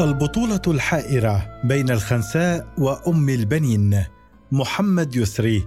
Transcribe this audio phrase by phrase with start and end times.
[0.00, 4.04] البطولة الحائرة بين الخنساء وأم البنين
[4.52, 5.66] محمد يسري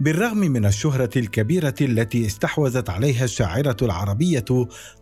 [0.00, 4.44] بالرغم من الشهرة الكبيرة التي استحوذت عليها الشاعرة العربية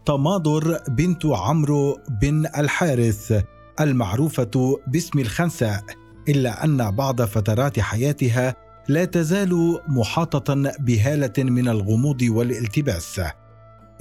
[0.06, 3.44] تماضر بنت عمرو بن الحارث
[3.80, 5.84] المعروفة باسم الخنساء
[6.28, 8.56] إلا أن بعض فترات حياتها
[8.88, 13.20] لا تزال محاطة بهالة من الغموض والالتباس.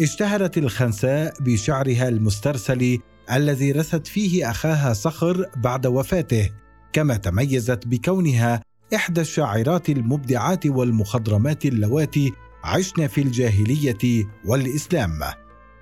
[0.02, 2.99] اشتهرت الخنساء بشعرها المسترسل
[3.32, 6.50] الذي رثت فيه أخاها صخر بعد وفاته
[6.94, 8.62] كما تميزت بكونها
[8.96, 15.20] إحدى الشاعرات المبدعات والمخضرمات اللواتي عشن في الجاهلية والإسلام.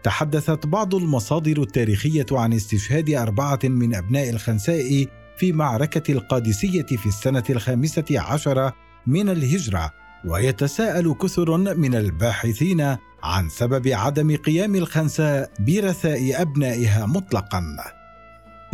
[0.04, 5.06] تحدثت بعض المصادر التاريخية عن استشهاد أربعة من أبناء الخنساء
[5.38, 8.74] في معركة القادسية في السنة الخامسة عشرة
[9.08, 9.92] من الهجرة
[10.26, 17.64] ويتساءل كثر من الباحثين عن سبب عدم قيام الخنساء برثاء أبنائها مطلقا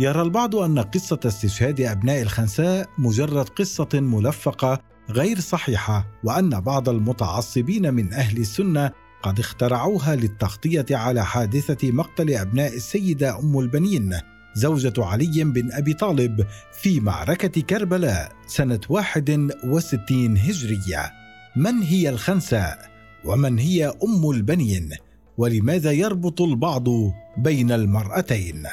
[0.00, 4.78] يرى البعض أن قصة استشهاد أبناء الخنساء مجرد قصة ملفقة
[5.10, 8.90] غير صحيحة وأن بعض المتعصبين من أهل السنة
[9.22, 14.20] قد اخترعوها للتغطية على حادثة مقتل أبناء السيدة أم البنين
[14.54, 21.12] زوجة علي بن أبي طالب في معركة كربلاء سنة 61 هجرية.
[21.56, 22.97] من هي الخنساء؟
[23.28, 24.90] ومن هي أم البنين؟
[25.38, 26.88] ولماذا يربط البعض
[27.36, 28.66] بين المرأتين؟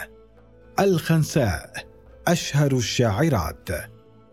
[0.80, 1.74] الخنساء
[2.28, 3.70] أشهر الشاعرات.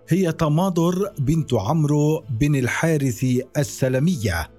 [0.08, 3.26] هي تماضر بنت عمرو بن الحارث
[3.58, 4.50] السلمية.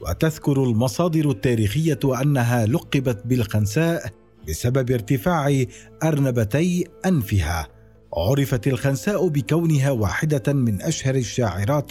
[0.00, 4.10] وتذكر المصادر التاريخية أنها لقبت بالخنساء
[4.48, 5.64] بسبب ارتفاع
[6.02, 7.68] أرنبتي أنفها.
[8.16, 11.90] عرفت الخنساء بكونها واحدة من أشهر الشاعرات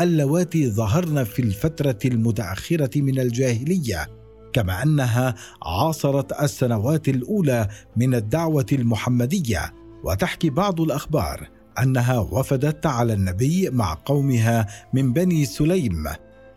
[0.00, 4.08] اللواتي ظهرن في الفترة المتأخرة من الجاهلية
[4.52, 9.74] كما أنها عاصرت السنوات الأولى من الدعوة المحمدية.
[10.04, 11.48] وتحكي بعض الأخبار
[11.82, 16.08] أنها وفدت على النبي مع قومها من بني سليم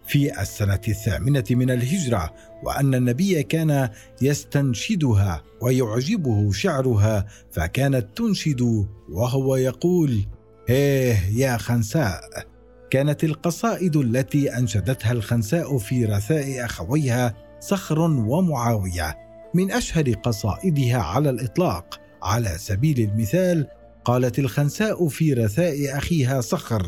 [0.08, 3.90] في السنة الثامنة من الهجرة وأن النبي كان
[4.22, 10.26] يستنشدها ويعجبه شعرها فكانت تنشد وهو يقول:
[10.68, 12.55] هيه يا خنساء!
[12.96, 19.18] كانت القصائد التي أنشدتها الخنساء في رثاء أخويها صخر ومعاوية
[19.54, 22.00] من أشهر قصائدها على الإطلاق.
[22.24, 23.68] على سبيل المثال
[24.06, 26.84] قالت الخنساء في رثاء أخيها صخر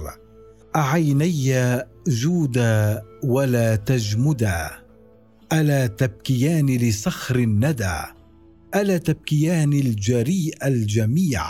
[0.76, 1.56] أعيني
[2.08, 4.70] جودا ولا تجمدا
[5.54, 8.00] ألا تبكيان لصخر الندى
[8.76, 11.44] ألا تبكيان الجريء الجميع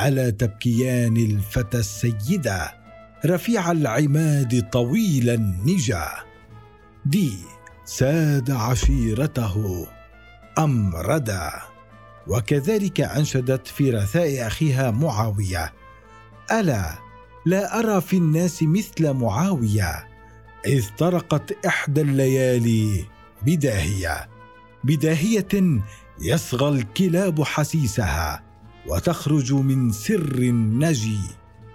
[0.00, 2.81] ألا تبكيان الفتى السيده
[3.26, 6.08] رفيع العماد طويل النجا.
[7.06, 7.32] دي
[7.84, 9.86] ساد عشيرته
[10.58, 11.52] أمردا
[12.26, 15.72] وكذلك أنشدت في رثاء أخيها معاوية.
[16.52, 16.98] ألا
[17.46, 20.08] لا أرى في الناس مثل معاوية
[20.66, 23.04] إذ طرقت إحدى الليالي
[23.42, 24.28] بداهية.
[24.84, 25.80] بداهية
[26.20, 28.42] يصغى الكلاب حسيسها
[28.86, 31.20] وتخرج من سر النجي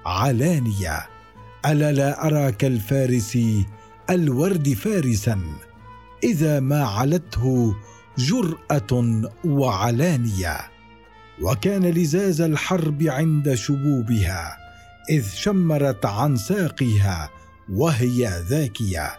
[0.05, 1.16] علانية.
[1.65, 3.37] ألا لا ارى كالفارس
[4.09, 5.41] الورد فارسا؟
[6.23, 7.75] إذا ما علته
[8.17, 10.57] جرأة وعلانية.
[11.41, 14.57] وكان لزاز الحرب عند شبوبها
[15.09, 17.29] إذ شمرت عن ساقها
[17.69, 19.11] وهي ذاكية.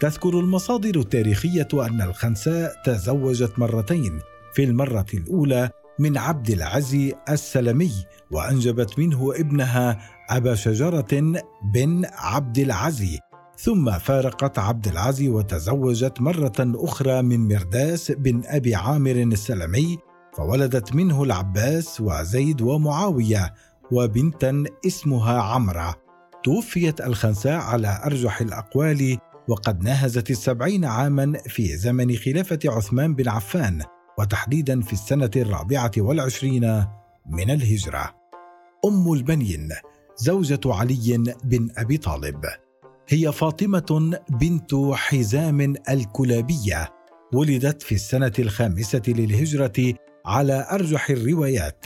[0.00, 4.20] تذكر المصادر التاريخية أن الخنساء تزوجت مرتين.
[4.54, 7.92] في المرة الأولى من عبد العزي السلمي
[8.30, 10.00] وأنجبت منه ابنها
[10.30, 13.18] أبا شجرة بن عبد العزي
[13.58, 19.98] ثم فارقت عبد العزي وتزوجت مرة أخرى من مرداس بن أبي عامر السلمي
[20.36, 23.54] فولدت منه العباس وزيد ومعاوية
[23.92, 25.94] وبنتا اسمها عمرة
[26.44, 29.18] توفيت الخنساء على أرجح الأقوال
[29.48, 33.82] وقد ناهزت السبعين عاما في زمن خلافة عثمان بن عفان
[34.18, 36.84] وتحديدا في السنة الرابعة والعشرين
[37.26, 38.14] من الهجرة.
[38.84, 39.68] أم البنين
[40.16, 42.44] زوجة علي بن أبي طالب.
[43.08, 46.92] هي فاطمة بنت حزام الكلابية
[47.32, 49.94] ولدت في السنة الخامسة للهجرة
[50.26, 51.84] على أرجح الروايات.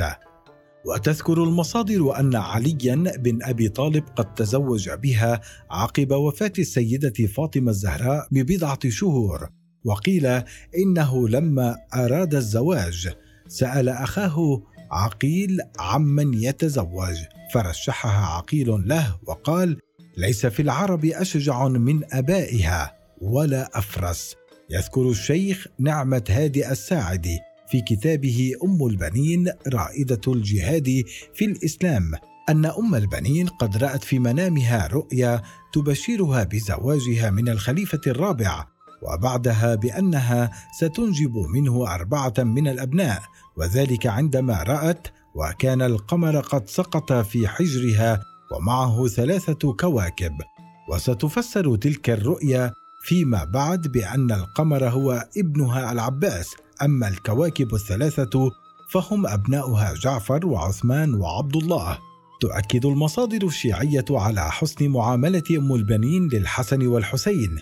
[0.87, 5.41] وتذكر المصادر أن عليا بن أبي طالب قد تزوج بها
[5.71, 9.49] عقب وفاة السيدة فاطمة الزهراء ببضعة شهور
[9.85, 10.27] وقيل
[10.79, 13.09] إنه لما أراد الزواج
[13.49, 17.17] سأل أخاه عقيل عمن يتزوج.
[17.55, 19.79] فرشحها عقيل له وقال
[20.17, 24.37] ليس في العرب أشجع من أبائها ولا أفرس.
[24.71, 27.39] يذكر الشيخ نعمة هادئ الساعدي
[27.71, 32.13] في كتابه أم البنين رائدة الجهاد في الإسلام.
[32.49, 35.43] أن أم البنين قد رأت في منامها رؤيا
[35.73, 38.67] تبشرها بزواجها من الخليفة الرابع
[39.03, 43.23] وبعدها بأنها ستنجب منه أربعة من الأبناء
[43.59, 48.21] وذلك عندما رأت وكان القمر قد سقط في حجرها
[48.53, 50.33] ومعه ثلاثة كواكب.
[50.89, 52.73] وستفسر تلك الرؤيا
[53.03, 58.51] فيما بعد بأن القمر هو ابنها العباس أما الكواكب الثلاثة
[58.91, 61.99] فهم أبناؤها جعفر وعثمان وعبد الله
[62.41, 67.59] تؤكد المصادر الشيعية على حسن معاملة أم البنين للحسن والحسين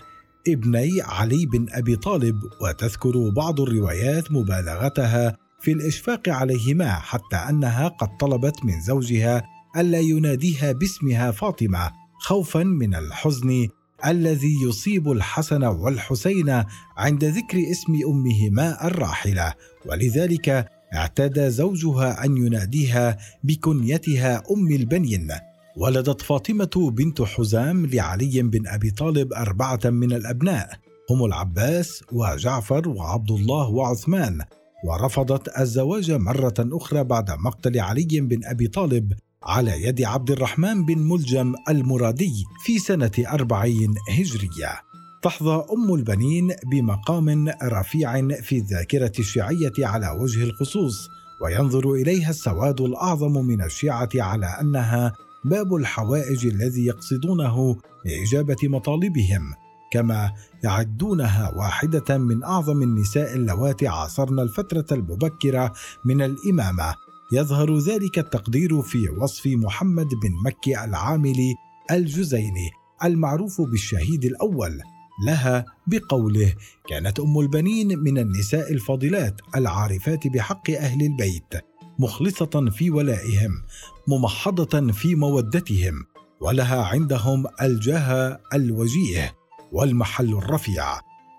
[0.47, 8.17] ابني علي بن أبي طالب وتذكر بعض الروايات مبالغتها في الإشفاق عليهما حتى أنها قد
[8.17, 9.43] طلبت من زوجها
[9.77, 13.67] ألا يناديها باسمها فاطمة خوفا من الحزن
[14.05, 16.63] الذي يصيب الحسن والحسين
[16.97, 19.53] عند ذكر اسم أمهما الراحلة
[19.85, 25.31] ولذلك اعتاد زوجها أن يناديها بكنيتها أم البنين.
[25.77, 30.69] ولدت فاطمة بنت حزام لعلي بن أبي طالب أربعة من الأبناء
[31.09, 34.41] هم العباس وجعفر وعبد الله وعثمان.
[34.83, 39.13] ورفضت الزواج مرة أخرى بعد مقتل علي بن أبي طالب
[39.43, 44.81] على يد عبد الرحمن بن ملجم المرادي في سنة أربعين هجرية.
[45.23, 51.07] تحظى أم البنين بمقام رفيع في الذاكرة الشيعية على وجه الخصوص
[51.41, 55.13] وينظر إليها السواد الأعظم من الشيعة على أنها
[55.45, 59.53] باب الحوائج الذي يقصدونه لإجابة مطالبهم.
[59.91, 65.73] كما يعدونها واحدة من أعظم النساء اللواتي عاصرن الفترة المبكرة
[66.05, 66.95] من الإمامة.
[67.33, 71.55] يظهر ذلك التقدير في وصف محمد بن مكي العاملي
[71.91, 72.69] الجزيني
[73.03, 74.81] المعروف بالشهيد الأول.
[75.25, 76.53] لها بقوله
[76.89, 81.63] كانت أم البنين من النساء الفاضلات العارفات بحق أهل البيت
[81.99, 83.63] مخلصة في ولائهم
[84.07, 86.05] ممحضة في مودتهم
[86.41, 89.33] ولها عندهم الجاه الوجيه
[89.71, 90.83] والمحل الرفيع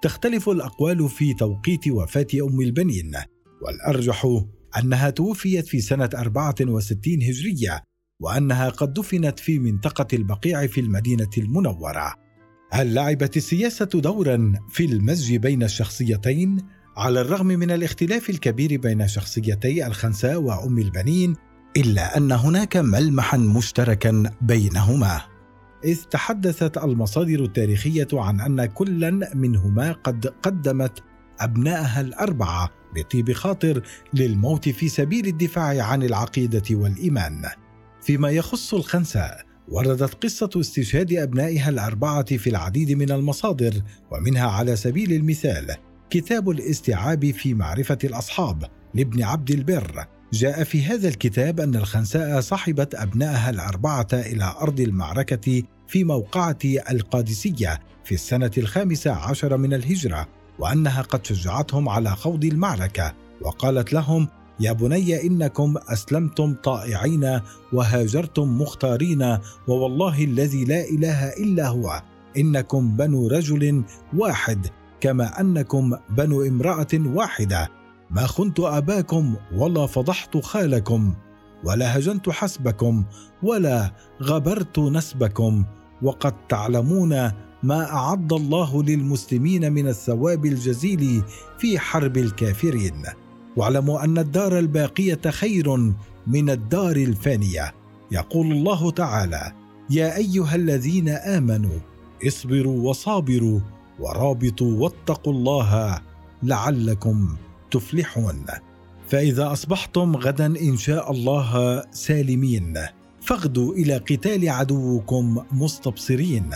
[0.03, 3.13] تختلف الأقوال في توقيت وفاة أم البنين
[3.63, 4.27] والأرجح
[4.79, 7.83] أنها توفيت في سنة 64 هجرية
[8.21, 12.15] وأنها قد دفنت في منطقة البقيع في المدينة المنورة.
[12.73, 16.59] هل لعبت السياسة دورا في المزج بين الشخصيتين؟
[16.97, 21.37] على الرغم من الاختلاف الكبير بين شخصيتي الخنساء وأم البنين
[21.77, 25.38] إلا أن هناك ملمحا مشتركا بينهما.
[25.85, 31.03] إذ تحدثت المصادر التاريخية عن أن كلا منهما قد قدمت
[31.41, 33.83] أبنائها الأربعة بطيب خاطر
[34.15, 37.45] للموت في سبيل الدفاع عن العقيدة والإيمان.
[38.03, 45.13] فيما يخص الخنساء وردت قصة استشهاد أبنائها الأربعة في العديد من المصادر ومنها على سبيل
[45.13, 45.77] المثال
[46.11, 48.65] كتاب الاستيعاب في معرفة الأصحاب
[48.95, 55.63] لابن عبد البر جاء في هذا الكتاب أن الخنساء صحبت أبنائها الأربعة إلى أرض المعركة
[55.89, 56.59] في موقعة
[56.91, 60.29] القادسية في السنة الخامسة عشر من الهجرة
[60.59, 64.29] وأنها قد شجعتهم على خوض المعركة وقالت لهم
[64.61, 67.41] يا بني إنكم أسلمتم طائعين
[67.73, 69.39] وهاجرتم مختارين
[69.69, 72.03] ووالله الذي لا إله إلا هو
[72.37, 73.85] إنكم بنو رجل
[74.17, 74.67] واحد
[75.01, 77.78] كما أنكم بنو امرأة واحدة.
[78.11, 81.15] ما خنت أباكم ولا فضحت خالكم
[81.65, 83.05] ولا هجنت حسبكم
[83.43, 85.65] ولا غبرت نسبكم
[86.03, 87.31] وقد تعلمون
[87.63, 91.23] ما أعد الله للمسلمين من الثواب الجزيل
[91.59, 93.03] في حرب الكافرين.
[93.57, 95.77] واعلموا أن الدار الباقية خير
[96.27, 97.75] من الدار الفانية.
[98.13, 99.53] يقول الله تعالى
[99.91, 101.79] يا أيها الذين آمنوا
[102.27, 103.61] اصبروا وصابروا
[104.01, 106.01] ورابطوا واتقوا الله
[106.43, 107.37] لعلكم
[107.71, 108.45] تفلحون.
[109.09, 112.79] فإذا أصبحتم غدا إن شاء الله سالمين.
[113.21, 116.51] فاغدوا إلى قتال عدوكم مستبصرين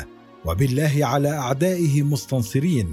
[0.45, 2.93] وبالله على أعدائه مستنصرين.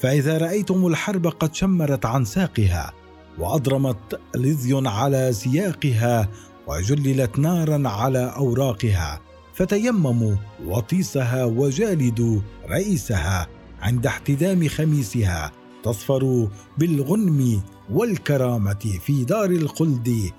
[0.00, 2.92] فإذا رأيتم الحرب قد شمرت عن ساقها
[3.38, 6.28] وأضرمت لظي على سياقها
[6.66, 9.20] وجللت نارا على أوراقها.
[9.54, 12.40] فتيمموا وطيسها وجالدوا
[12.70, 13.46] رئيسها
[13.82, 15.52] عند احتدام خميسها.
[15.84, 16.48] تصفر
[16.78, 20.30] بالغنم والكرامة في دار الخلد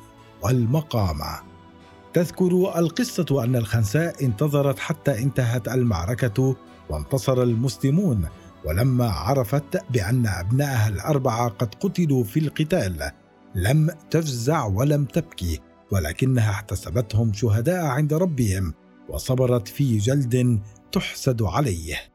[0.43, 1.39] والمقامه
[2.13, 6.55] تذكر القصة أن الخنساء انتظرت حتى انتهت المعركة
[6.89, 8.25] وانتصر المسلمون
[8.65, 13.11] ولما عرفت بأن أبنائها الأربعة قد قتلوا في القتال
[13.55, 15.59] لم تفزع ولم تبكي
[15.91, 18.73] ولكنها احتسبتهم شهداء عند ربهم
[19.09, 20.59] وصبرت في جلد
[20.91, 22.14] تحسد عليه.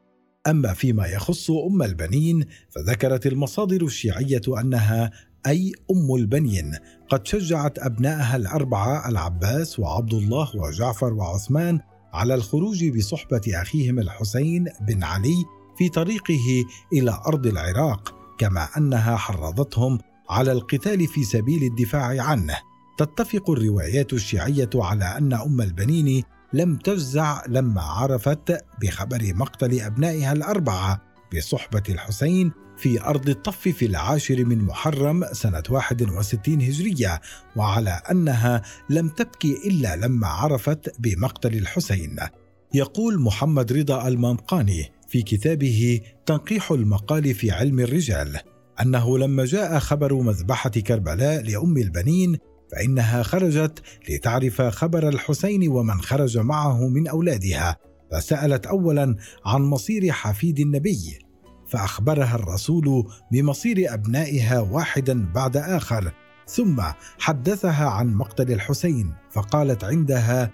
[0.51, 5.11] أما فيما يخص أم البنين فذكرت المصادر الشيعية أنها
[5.47, 6.77] أي أم البنين.
[7.09, 11.81] قد شجعت أبنائها الأربعة العباس وعبد الله وجعفر وعثمان
[12.13, 15.45] على الخروج بصحبة أخيهم الحسين بن علي
[15.79, 19.99] في طريقه إلى أرض العراق كما أنها حرضتهم
[20.31, 22.57] على القتال في سبيل الدفاع عنه.
[22.99, 31.03] تتفق الروايات الشيعية على أن أم البنين لم تجزع لما عرفت بخبر مقتل أبنائها الأربعة
[31.37, 37.21] بصحبة الحسين في أرض الطف في العاشر من محرم سنة 61 هجرية
[37.57, 42.17] وعلى أنها لم تبكي إلا لما عرفت بمقتل الحسين.
[42.75, 48.41] يقول محمد رضا المنقاني في كتابه تنقيح المقال في علم الرجال
[48.83, 52.39] أنه لما جاء خبر مذبحة كربلاء لأم البنين
[52.73, 57.77] فإنها خرجت لتعرف خبر الحسين ومن خرج معه من أولادها
[58.13, 61.19] فسألت اولا عن مصير حفيد النبي
[61.69, 66.13] فأخبرها الرسول بمصير أبنائها واحدا بعد آخر
[66.47, 66.83] ثم
[67.19, 70.51] حدثها عن مقتل الحسين فقالت عندها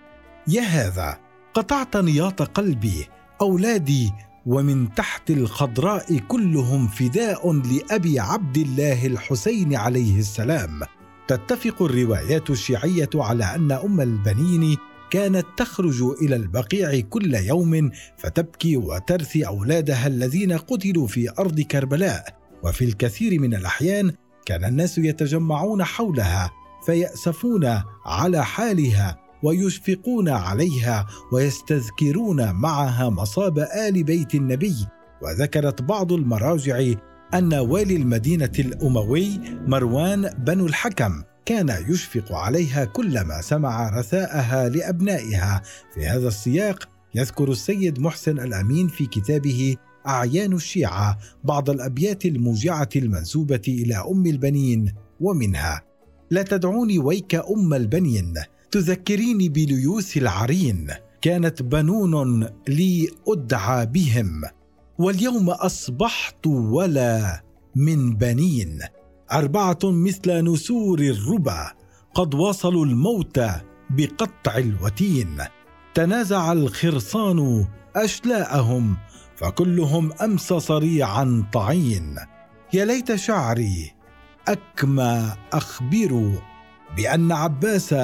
[0.49, 1.19] يا هذا
[1.55, 3.07] قطعت نياط قلبي
[3.41, 4.13] أولادي
[4.47, 10.81] ومن تحت الخضراء كلهم فداء لأبي عبد الله الحسين عليه السلام.
[11.28, 14.76] تتفق الروايات الشيعية على أن أم البنين
[15.11, 22.37] كانت تخرج إلى البقيع كل يوم فتبكي وترثي أولادها الذين قتلوا في أرض كربلاء.
[22.64, 24.12] وفي الكثير من الأحيان
[24.47, 26.50] كان الناس يتجمعون حولها
[26.87, 34.76] فيأسفون على حالها ويشفقون عليها ويستذكرون معها مصاب آل بيت النبي.
[35.23, 36.92] وذكرت بعض المراجع
[37.35, 45.62] أن والي المدينة الأموي مروان بن الحكم كان يشفق عليها كلما سمع رثاءها لأبنائها.
[45.95, 49.76] في هذا السياق يذكر السيد محسن الأمين في كتابه
[50.09, 55.83] أعيان الشيعة بعض الأبيات الموجعة المنسوبة إلى أم البنين ومنها
[56.30, 58.35] لا تدعوني ويك أم البنين
[58.71, 60.90] تذكريني بليوث العرين
[61.23, 64.42] كانت بنون لي أدعى بهم
[64.99, 67.43] واليوم أصبحت ولا
[67.75, 68.79] من بنين.
[69.33, 71.73] أربعة مثل نسور الربا
[72.15, 73.41] قد وصلوا الموت
[73.91, 75.38] بقطع الوتين.
[75.95, 78.97] تنازع الخرصان أشلاءهم
[79.37, 82.17] فكلهم أمس صريعا طعين
[82.73, 83.93] يا ليت شعري
[84.49, 86.33] اكمى أخبر
[86.97, 87.95] بأن عباس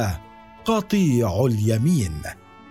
[0.64, 2.22] قطيع اليمين.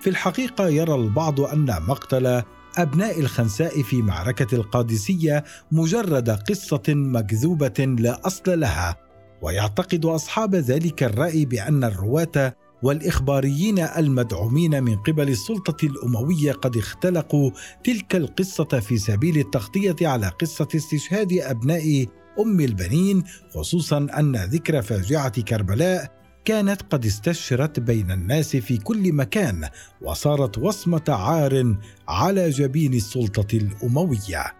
[0.02, 2.44] في الحقيقة يرى البعض أن مقتل
[2.78, 8.98] أبناء الخنساء في معركة القادسية مجرد قصة مكذوبة لا أصل لها
[9.42, 17.52] ويعتقد أصحاب ذلك الرأي بأن الرواة والإخباريين المدعومين من قبل السلطة الأموية قد اختلقوا
[17.84, 22.06] تلك القصة في سبيل التغطية على قصة استشهاد أبناء
[22.40, 23.24] أم البنين
[23.56, 29.70] خصوصا أن ذكر فاجعة كربلاء كانت قد استشرت بين الناس في كل مكان
[30.02, 31.76] وصارت وصمة عار
[32.08, 34.54] على جبين السلطة الأموية.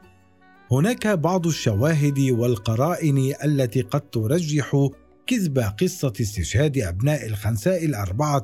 [0.72, 4.88] هناك بعض الشواهد والقرائن التي قد ترجح
[5.28, 8.44] كذب قصة استشهاد أبناء الخنساء الأربعة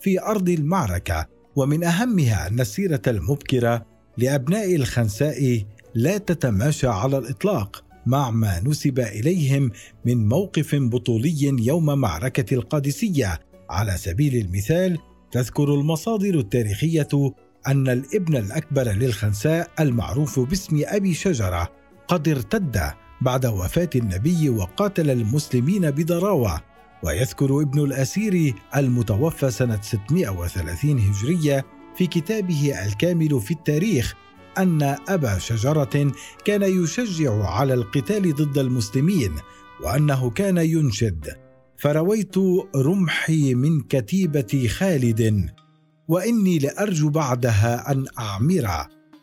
[0.00, 1.26] في أرض المعركة
[1.56, 5.64] ومن أهمها ان السيره المبكرة لأبناء الخنساء
[5.94, 7.84] لا تتماشى على الإطلاق.
[8.08, 9.70] مع ما نسب إليهم
[10.04, 13.40] من موقف بطولي يوم معركة القادسية.
[13.70, 14.98] على سبيل المثال
[15.32, 17.08] تذكر المصادر التاريخية
[17.66, 21.72] أن الابن الأكبر للخنساء المعروف باسم أبي شجرة
[22.08, 22.80] قد ارتد
[23.20, 26.60] بعد وفاة النبي وقاتل المسلمين بضراوه
[27.02, 34.14] ويذكر ابن الأسير المتوفى سنة 630 هجرية في كتابه الكامل في التاريخ
[34.58, 36.12] أن أبا شجرة
[36.44, 39.32] كان يشجع على القتال ضد المسلمين
[39.84, 41.36] وأنه كان ينشد.
[41.76, 42.34] فرويت
[42.76, 45.50] رمحي من كتيبة خالد
[46.08, 48.68] وإني لأرجو بعدها أن أعمر.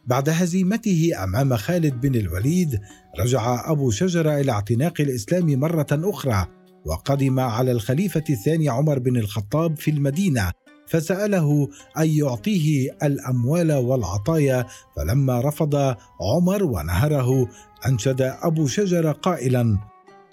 [0.08, 2.80] بعد هزيمته أمام خالد بن الوليد
[3.20, 6.48] رجع أبو شجرة إلى اعتناق الإسلام مرة أخرى
[6.86, 10.52] وقدم على الخليفة الثاني عمر بن الخطاب في المدينة.
[10.88, 14.66] فسأله أن يعطيه الأموال والعطايا
[14.96, 17.50] فلما رفض عمر ونهره
[17.88, 19.78] أنشد أبو شجر قائلا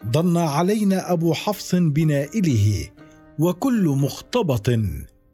[0.06, 2.88] ضن علينا أبو حفص بنائله
[3.38, 4.71] وكل مختبط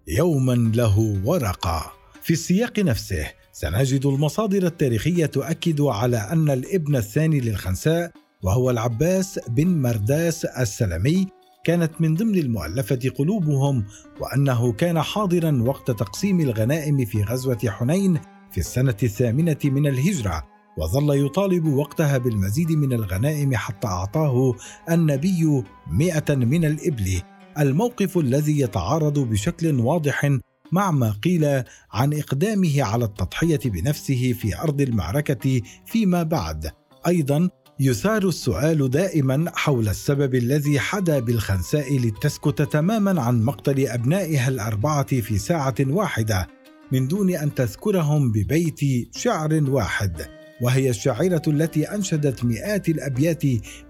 [0.09, 1.93] يوما له ورقة.
[2.23, 9.67] في السياق نفسه سنجد المصادر التاريخية تؤكد على أن الابن الثاني للخنساء وهو العباس بن
[9.67, 11.27] مرداس السلمي
[11.69, 13.85] كانت من ضمن المؤلفة قلوبهم
[14.21, 18.21] وأنه كان حاضرا وقت تقسيم الغنائم في غزوة حنين
[18.51, 20.45] في السنة الثامنة من الهجرة
[20.79, 24.55] وظل يطالب وقتها بالمزيد من الغنائم حتى أعطاه
[24.91, 27.23] النبي مئة من الإبل
[27.59, 30.39] الموقف الذي يتعارض بشكل واضح
[30.73, 36.71] مع ما قيل عن إقدامه على التضحية بنفسه في أرض المعركة فيما بعد.
[37.07, 45.21] أيضا يثار السؤال دائما حول السبب الذي حدا بالخنساء لتسكت تماما عن مقتل أبنائها الأربعة
[45.21, 46.49] في ساعة واحدة
[46.93, 48.81] من دون أن تذكرهم ببيت
[49.17, 50.27] شعر واحد.
[50.61, 53.43] وهي الشاعره التي أنشدت مئات الأبيات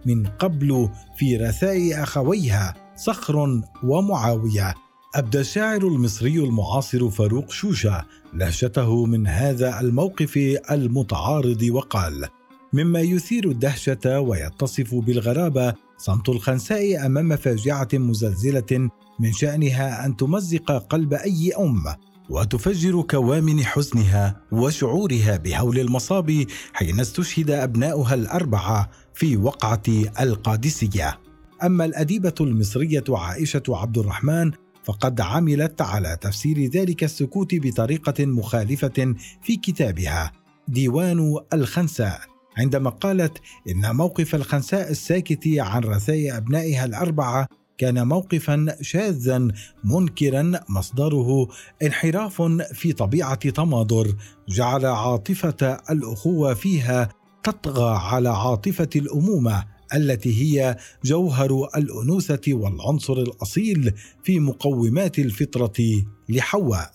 [0.07, 4.75] من قبل في رثاء أخويها صخر ومعاوية.
[5.15, 8.05] أبدى الشاعر المصري المعاصر فاروق شوشة
[8.35, 12.29] لهجته من هذا الموقف المتعارض وقال
[12.73, 21.15] مما يثير الدهشة ويتصف بالغرابة صمت الخنساء أمام فاجعه مزلزلة من شأنها أن تمزق قلب
[21.15, 21.85] أي أم
[22.31, 29.83] وتفجر كوامن حزنها وشعورها بهول المصاب حين استشهد أبناؤها الأربعة في وقعة
[30.21, 31.19] القادسية.
[31.63, 34.51] أما الأديبة المصرية عائشة عبد الرحمن
[34.85, 40.33] فقد عملت على تفسير ذلك السكوت بطريقة مخالفة في كتابها
[40.69, 42.38] ديوان الخنساء.
[42.59, 43.39] عندما قالت
[43.69, 47.49] إن موقف الخنساء الساكت عن رثاء أبنائها الأربعة
[47.79, 49.49] كان موقفا شاذا
[49.85, 51.49] منكرا مصدره
[51.83, 54.15] انحراف في طبيعة تماضر
[54.49, 57.09] جعل عاطفة الأخوة فيها
[57.43, 66.93] تطغى على عاطفة الأمومة التي هي جوهر الأنوثة والعنصر الأصيل في مقومات الفطرة لحواء.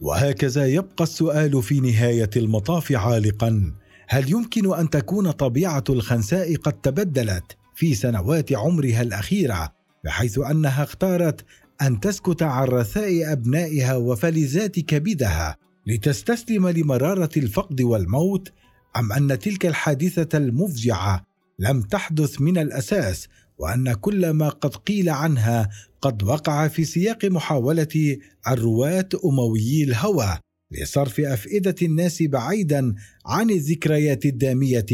[0.00, 3.72] وهكذا يبقى السؤال في نهاية المطاف عالقا.
[4.08, 9.72] هل يمكن أن تكون طبيعة الخنساء قد تبدلت في سنوات عمرها الأخيرة
[10.04, 11.44] بحيث أنها اختارت
[11.82, 18.52] أن تسكت عن رثاء أبنائها وفلذات كبدها لتستسلم لمرارة الفقد والموت؟
[18.96, 21.26] أم أن تلك الحادثة المفجعه
[21.58, 23.28] لم تحدث من الأساس
[23.58, 25.68] وأن كل ما قد قيل عنها
[26.00, 30.38] قد وقع في سياق محاولة الرواة أمويي الهوى؟
[30.70, 32.94] لصرف أفئدة الناس بعيدا
[33.26, 34.86] عن الذكريات الدامية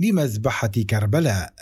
[0.00, 1.54] لمذبحة كربلاء.